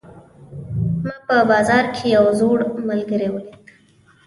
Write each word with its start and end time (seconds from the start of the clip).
ما 1.03 1.15
په 1.27 1.37
بازار 1.49 1.85
کې 1.95 2.05
یو 2.15 2.25
زوړ 2.39 2.59
ملګری 2.89 3.27
ولید 3.31 3.53